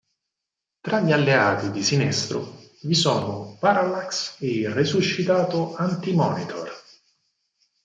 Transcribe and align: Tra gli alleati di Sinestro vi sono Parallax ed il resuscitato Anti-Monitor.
Tra 0.79 0.99
gli 0.99 1.11
alleati 1.11 1.69
di 1.69 1.83
Sinestro 1.83 2.57
vi 2.81 2.95
sono 2.95 3.55
Parallax 3.59 4.41
ed 4.41 4.49
il 4.49 4.69
resuscitato 4.71 5.75
Anti-Monitor. 5.75 6.71